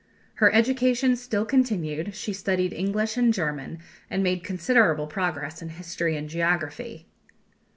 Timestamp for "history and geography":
5.69-7.05